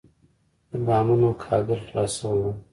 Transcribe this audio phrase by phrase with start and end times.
[0.69, 2.53] د بامونو کاهګل خلاص شوی و.